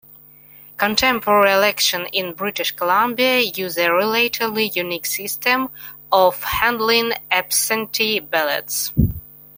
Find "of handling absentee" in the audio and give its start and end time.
6.11-8.19